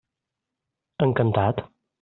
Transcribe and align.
Encantat. 1.09 1.65